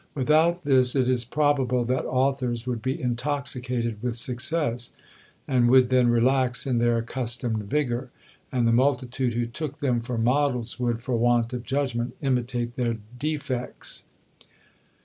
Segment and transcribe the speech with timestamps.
[0.15, 4.93] Without this it is probable that authors would be intoxicated with success,
[5.47, 8.09] and would then relax in their accustomed vigour;
[8.51, 12.97] and the multitude who took them for models would, for want of judgment, imitate their
[13.19, 14.05] defects.